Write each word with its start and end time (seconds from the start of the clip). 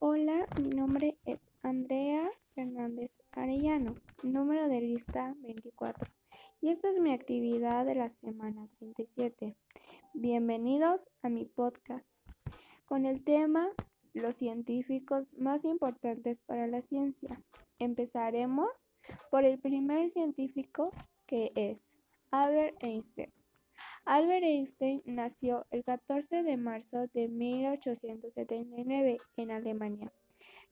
Hola, 0.00 0.46
mi 0.62 0.68
nombre 0.68 1.18
es 1.24 1.40
Andrea 1.60 2.30
Fernández 2.54 3.10
Arellano, 3.32 3.96
número 4.22 4.68
de 4.68 4.80
lista 4.80 5.34
24, 5.40 6.06
y 6.60 6.68
esta 6.68 6.90
es 6.90 7.00
mi 7.00 7.12
actividad 7.12 7.84
de 7.84 7.96
la 7.96 8.08
semana 8.10 8.68
37. 8.78 9.56
Bienvenidos 10.14 11.08
a 11.22 11.28
mi 11.28 11.46
podcast 11.46 12.06
con 12.86 13.06
el 13.06 13.24
tema 13.24 13.70
Los 14.14 14.36
científicos 14.36 15.34
más 15.36 15.64
importantes 15.64 16.40
para 16.46 16.68
la 16.68 16.82
ciencia. 16.82 17.42
Empezaremos 17.80 18.68
por 19.32 19.42
el 19.42 19.58
primer 19.58 20.12
científico 20.12 20.92
que 21.26 21.50
es 21.56 21.96
Albert 22.30 22.76
Einstein. 22.84 23.32
Albert 24.08 24.42
Einstein 24.42 25.02
nació 25.04 25.66
el 25.70 25.84
14 25.84 26.42
de 26.42 26.56
marzo 26.56 27.08
de 27.12 27.28
1879 27.28 29.18
en 29.36 29.50
Alemania. 29.50 30.10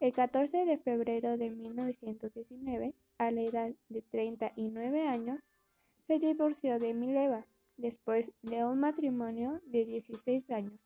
El 0.00 0.14
14 0.14 0.64
de 0.64 0.78
febrero 0.78 1.36
de 1.36 1.50
1919, 1.50 2.94
a 3.18 3.30
la 3.30 3.42
edad 3.42 3.72
de 3.90 4.00
39 4.00 5.06
años, 5.06 5.38
se 6.06 6.18
divorció 6.18 6.78
de 6.78 6.94
Mileva 6.94 7.46
después 7.76 8.32
de 8.40 8.64
un 8.64 8.80
matrimonio 8.80 9.60
de 9.66 9.84
16 9.84 10.50
años. 10.50 10.80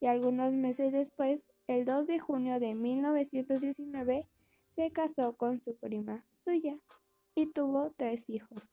Y 0.00 0.06
algunos 0.06 0.52
meses 0.52 0.92
después, 0.92 1.40
el 1.68 1.84
2 1.84 2.08
de 2.08 2.18
junio 2.18 2.58
de 2.58 2.74
1919, 2.74 4.26
se 4.74 4.90
casó 4.90 5.36
con 5.36 5.60
su 5.60 5.76
prima 5.76 6.24
suya 6.42 6.76
y 7.36 7.46
tuvo 7.46 7.92
tres 7.96 8.28
hijos. 8.28 8.68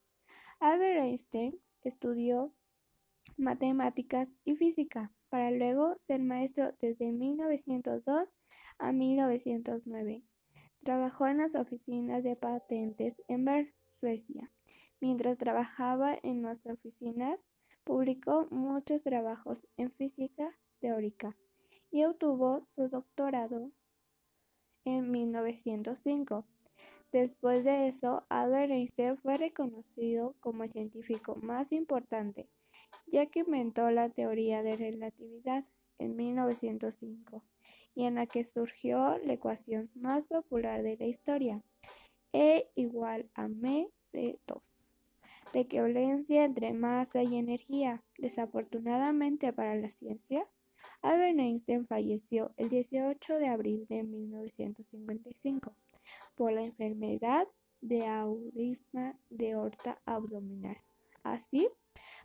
Albert 0.59 1.03
Einstein 1.03 1.59
matemáticas 3.45 4.27
y 4.44 4.55
física, 4.55 5.12
para 5.30 5.52
luego 5.52 5.95
ser 5.99 6.20
maestro 6.20 6.73
desde 6.81 7.12
1902 7.12 8.27
a 8.80 8.91
1909. 8.91 10.23
Trabajó 10.84 11.27
en 11.27 11.38
las 11.38 11.53
oficinas 11.53 12.23
de 12.23 12.36
patentes 12.36 13.22
en 13.28 13.45
Bern, 13.45 13.72
Suecia. 13.94 14.52
Mientras 15.00 15.38
trabajaba 15.38 16.17
en 16.23 16.42
nuestras 16.42 16.80
oficinas, 16.80 17.45
publicó 17.84 18.47
muchos 18.50 19.03
trabajos 19.03 19.67
en 19.78 19.91
física 19.91 20.58
teórica 20.80 21.38
y 21.91 22.03
obtuvo 22.03 22.66
su 22.66 22.89
doctorado 22.89 23.69
en 24.86 25.12
1905. 25.12 26.47
Después 27.12 27.64
de 27.64 27.89
eso, 27.89 28.25
Albert 28.30 28.72
Einstein 28.72 29.17
fue 29.17 29.38
reconocido 29.38 30.36
como 30.39 30.64
el 30.64 30.72
científico 30.72 31.36
más 31.36 31.72
importante 31.72 32.50
ya 33.08 33.25
que 33.28 33.39
inventó 33.39 33.89
la 33.91 34.09
teoría 34.09 34.64
de 34.64 34.75
relatividad 34.75 35.66
en 36.00 36.16
1905 36.16 37.44
y 37.95 38.05
en 38.05 38.16
la 38.16 38.28
que 38.28 38.44
surgió 38.44 39.17
la 39.19 39.33
ecuación 39.33 39.89
más 39.95 40.23
popular 40.25 40.83
de 40.83 40.97
la 40.97 41.06
historia, 41.06 41.63
E 42.33 42.69
igual 42.75 43.30
a 43.33 43.47
mc2, 43.47 44.61
de 45.53 45.59
equivalencia 45.61 46.44
entre 46.44 46.73
masa 46.73 47.23
y 47.23 47.38
energía. 47.38 48.03
Desafortunadamente 48.17 49.53
para 49.53 49.75
la 49.75 49.89
ciencia, 49.89 50.45
Albert 51.02 51.39
Einstein 51.39 51.88
falleció 51.88 52.52
el 52.58 52.69
18 52.69 53.36
de 53.38 53.47
abril 53.47 53.86
de 53.88 54.03
1955 54.03 55.73
por 56.36 56.52
la 56.52 56.63
enfermedad 56.63 57.47
de 57.80 58.06
aurisma 58.06 59.17
de 59.30 59.53
aorta 59.53 60.02
abdominal. 60.06 60.78
Así, 61.23 61.69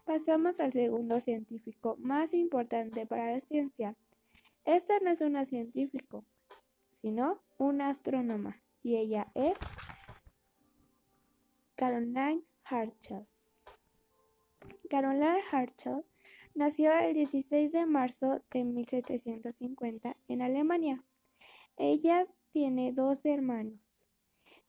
Pasamos 0.04 0.58
al 0.60 0.72
segundo 0.72 1.20
científico 1.20 1.96
más 1.98 2.34
importante 2.34 3.06
para 3.06 3.32
la 3.32 3.40
ciencia. 3.40 3.94
Esta 4.64 4.98
no 5.00 5.10
es 5.10 5.20
una 5.20 5.46
científico, 5.46 6.24
sino 6.92 7.40
una 7.58 7.90
astrónoma, 7.90 8.60
y 8.82 8.96
ella 8.96 9.28
es 9.34 9.58
Caroline 11.76 12.42
Herschel. 12.70 13.26
Caroline 14.88 15.40
Herschel 15.52 16.04
nació 16.54 16.92
el 16.92 17.14
16 17.14 17.72
de 17.72 17.86
marzo 17.86 18.42
de 18.50 18.64
1750 18.64 20.16
en 20.28 20.42
Alemania. 20.42 21.02
Ella 21.76 22.26
tiene 22.52 22.92
dos 22.92 23.24
hermanos. 23.24 23.80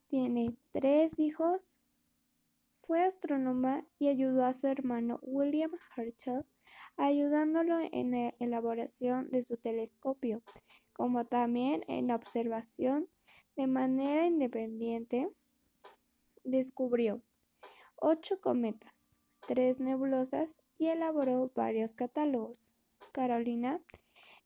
Tiene 0.07 0.55
tres 0.71 1.17
hijos 1.19 1.70
fue 2.91 3.05
astrónoma 3.05 3.85
y 3.99 4.09
ayudó 4.09 4.43
a 4.43 4.53
su 4.53 4.67
hermano 4.67 5.17
William 5.21 5.71
Herschel, 5.95 6.43
ayudándolo 6.97 7.79
en 7.89 8.11
la 8.11 8.33
elaboración 8.39 9.29
de 9.29 9.45
su 9.45 9.55
telescopio, 9.55 10.41
como 10.91 11.23
también 11.23 11.85
en 11.87 12.07
la 12.07 12.17
observación 12.17 13.07
de 13.55 13.65
manera 13.65 14.27
independiente. 14.27 15.29
Descubrió 16.43 17.21
ocho 17.95 18.41
cometas, 18.41 19.07
tres 19.47 19.79
nebulosas 19.79 20.53
y 20.77 20.87
elaboró 20.87 21.49
varios 21.55 21.93
catálogos. 21.93 22.59
Carolina 23.13 23.79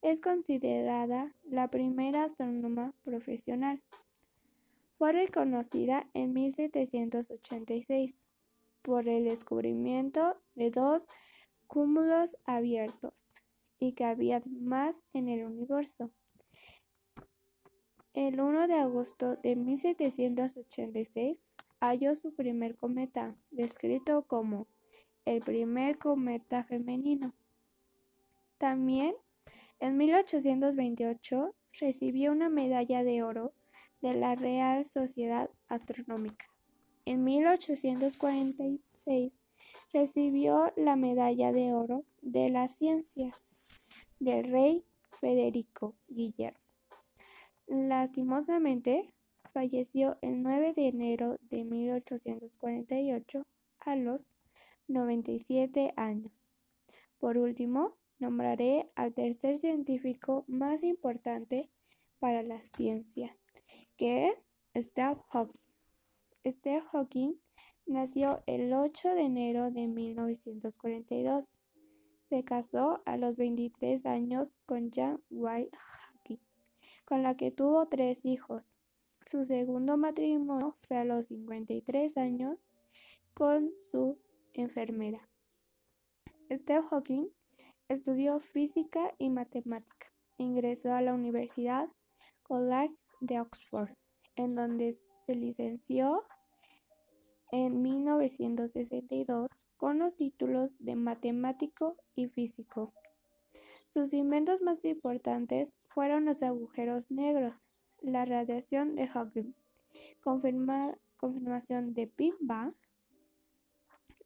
es 0.03 0.22
considerada 0.22 1.33
la 1.45 1.69
primera 1.69 2.25
astrónoma 2.25 2.94
profesional. 3.03 3.81
Fue 5.00 5.13
reconocida 5.13 6.07
en 6.13 6.33
1786 6.33 8.25
por 8.85 9.09
el 9.09 9.23
descubrimiento 9.25 10.38
de 10.53 10.69
dos 10.69 11.01
cúmulos 11.66 12.38
abiertos 12.46 13.13
y 13.79 13.94
que 13.94 14.06
había 14.06 14.44
más 14.46 14.96
en 15.13 15.28
el 15.28 15.44
universo. 15.44 16.12
El 18.13 18.40
1 18.40 18.68
de 18.68 18.75
agosto 18.75 19.38
de 19.38 19.56
1786 19.56 21.40
halló 21.81 22.16
su 22.16 22.34
primer 22.35 22.75
cometa, 22.75 23.35
descrito 23.50 24.24
como 24.28 24.68
el 25.25 25.41
primer 25.41 25.97
cometa 25.97 26.63
femenino. 26.63 27.34
También 28.59 29.16
en 29.79 29.97
1828 29.97 31.56
recibió 31.79 32.31
una 32.31 32.50
medalla 32.50 33.03
de 33.03 33.24
oro 33.24 33.53
de 34.01 34.13
la 34.13 34.35
Real 34.35 34.85
Sociedad 34.85 35.50
Astronómica. 35.68 36.54
En 37.05 37.23
1846 37.23 39.39
recibió 39.93 40.73
la 40.75 40.95
Medalla 40.95 41.51
de 41.51 41.73
Oro 41.73 42.03
de 42.23 42.49
las 42.49 42.75
Ciencias 42.75 43.79
del 44.19 44.51
rey 44.51 44.83
Federico 45.19 45.95
Guillermo. 46.07 46.57
Lastimosamente, 47.67 49.13
falleció 49.53 50.17
el 50.21 50.41
9 50.41 50.73
de 50.73 50.88
enero 50.88 51.38
de 51.41 51.63
1848 51.63 53.45
a 53.79 53.95
los 53.95 54.25
97 54.88 55.94
años. 55.95 56.31
Por 57.19 57.38
último, 57.38 57.97
nombraré 58.17 58.89
al 58.95 59.13
tercer 59.13 59.59
científico 59.59 60.44
más 60.47 60.83
importante 60.83 61.69
para 62.19 62.41
la 62.41 62.65
ciencia, 62.65 63.38
que 63.95 64.29
es 64.29 64.55
Stephen 64.75 65.21
Hawking. 65.29 65.64
Stephen 66.47 66.83
Hawking 66.91 67.33
nació 67.88 68.44
el 68.45 68.72
8 68.72 69.16
de 69.16 69.22
enero 69.22 69.72
de 69.72 69.88
1942. 69.88 71.45
Se 72.29 72.44
casó 72.44 73.01
a 73.06 73.17
los 73.17 73.35
23 73.35 74.06
años 74.06 74.56
con 74.67 74.91
Jan 74.91 75.19
White 75.31 75.75
Hawking, 75.75 76.39
con 77.06 77.23
la 77.23 77.35
que 77.35 77.50
tuvo 77.50 77.88
tres 77.88 78.25
hijos. 78.25 78.63
Su 79.25 79.45
segundo 79.45 79.97
matrimonio 79.97 80.75
fue 80.81 80.97
a 80.97 81.03
los 81.03 81.28
53 81.28 82.16
años 82.17 82.59
con 83.33 83.72
su 83.89 84.19
enfermera. 84.53 85.27
Stephen 86.51 86.83
Hawking 86.83 87.27
estudió 87.89 88.39
física 88.39 89.16
y 89.17 89.29
matemática. 89.29 90.12
Ingresó 90.38 90.94
a 90.94 91.01
la 91.01 91.16
Universidad 91.16 91.89
College 92.44 92.95
de 93.21 93.39
Oxford, 93.39 93.89
en 94.36 94.53
donde 94.53 95.00
se 95.25 95.33
licenció 95.33 96.24
en 97.51 97.81
1962 97.81 99.47
con 99.77 100.00
los 100.00 100.15
títulos 100.15 100.71
de 100.80 100.95
matemático 100.95 101.97
y 102.15 102.27
físico. 102.27 102.94
Sus 103.94 104.13
inventos 104.13 104.62
más 104.62 104.83
importantes 104.83 105.74
fueron 105.89 106.25
los 106.25 106.44
agujeros 106.44 107.09
negros, 107.12 107.53
la 108.01 108.25
radiación 108.25 108.95
de 108.95 109.07
Hawking, 109.07 109.53
confirmación 110.21 111.94
de 111.94 112.12
Big 112.18 112.33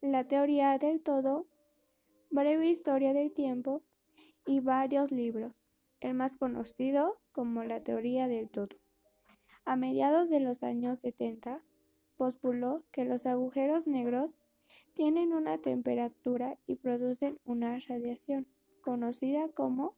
la 0.00 0.24
teoría 0.24 0.78
del 0.78 1.02
todo, 1.02 1.46
breve 2.30 2.70
historia 2.70 3.12
del 3.12 3.32
tiempo 3.32 3.82
y 4.46 4.60
varios 4.60 5.10
libros, 5.10 5.52
el 6.00 6.14
más 6.14 6.36
conocido 6.36 7.20
como 7.32 7.64
la 7.64 7.80
teoría 7.80 8.26
del 8.26 8.48
todo. 8.48 8.76
A 9.64 9.76
mediados 9.76 10.30
de 10.30 10.40
los 10.40 10.62
años 10.62 10.98
70, 11.00 11.62
postuló 12.20 12.84
que 12.92 13.06
los 13.06 13.24
agujeros 13.24 13.86
negros 13.86 14.30
tienen 14.92 15.32
una 15.32 15.56
temperatura 15.56 16.58
y 16.66 16.74
producen 16.74 17.38
una 17.46 17.78
radiación, 17.88 18.46
conocida 18.82 19.48
como 19.54 19.94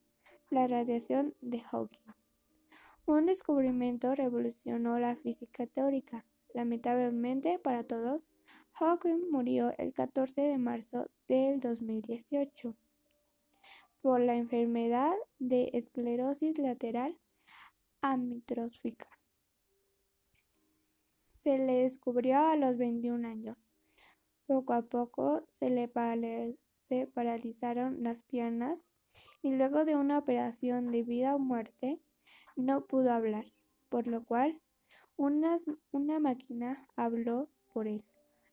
la 0.49 0.69
radiación 0.69 1.35
de 1.41 1.59
Hawking. 1.59 2.13
Un 3.07 3.27
descubrimiento 3.27 4.15
revolucionó 4.15 5.01
la 5.01 5.17
física 5.17 5.67
teórica. 5.67 6.25
Lamentablemente 6.55 7.59
para 7.59 7.83
todos, 7.83 8.23
Hawking 8.75 9.29
murió 9.33 9.75
el 9.77 9.93
14 9.93 10.43
de 10.43 10.59
marzo 10.59 11.11
del 11.27 11.59
2018 11.59 12.77
por 14.01 14.21
la 14.21 14.37
enfermedad 14.37 15.13
de 15.41 15.71
esclerosis 15.73 16.57
lateral 16.57 17.19
amiotrófica. 18.01 19.09
Se 21.43 21.59
le 21.59 21.83
descubrió 21.83 22.39
a 22.39 22.57
los 22.57 22.79
21 22.79 23.27
años. 23.27 23.59
Poco 24.47 24.75
a 24.75 24.83
poco 24.83 25.45
se 25.49 25.71
le 25.71 25.89
paralizaron 25.89 28.03
las 28.03 28.23
piernas 28.23 28.87
y 29.43 29.51
luego 29.51 29.85
de 29.85 29.97
una 29.97 30.19
operación 30.19 30.93
de 30.93 31.03
vida 31.03 31.35
o 31.35 31.41
muerte 31.41 31.99
no 32.55 32.87
pudo 32.87 33.13
hablar, 33.13 33.47
por 33.89 34.07
lo 34.07 34.25
cual 34.25 34.61
una, 35.17 35.59
una 35.91 36.21
máquina 36.21 36.87
habló 36.95 37.51
por 37.73 37.89
él. 37.89 38.05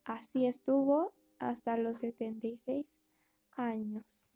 Así 0.04 0.48
estuvo 0.48 1.14
hasta 1.38 1.78
los 1.78 2.00
76 2.00 2.88
años. 3.52 4.34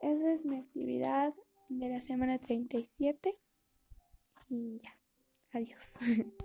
Esa 0.00 0.32
es 0.32 0.44
mi 0.44 0.56
actividad 0.56 1.32
de 1.68 1.90
la 1.90 2.00
semana 2.00 2.38
37 2.38 3.38
y 4.48 4.80
ya. 4.82 4.98
Adiós. 5.52 5.94